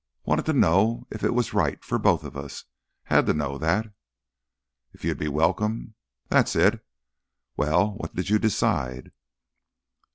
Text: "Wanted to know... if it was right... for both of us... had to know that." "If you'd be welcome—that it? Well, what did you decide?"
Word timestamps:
"Wanted 0.25 0.47
to 0.47 0.53
know... 0.53 1.05
if 1.11 1.23
it 1.23 1.35
was 1.35 1.53
right... 1.53 1.85
for 1.85 1.99
both 1.99 2.23
of 2.23 2.35
us... 2.35 2.63
had 3.03 3.27
to 3.27 3.33
know 3.35 3.59
that." 3.59 3.93
"If 4.93 5.05
you'd 5.05 5.19
be 5.19 5.27
welcome—that 5.27 6.55
it? 6.55 6.83
Well, 7.55 7.91
what 7.93 8.15
did 8.15 8.27
you 8.27 8.39
decide?" 8.39 9.11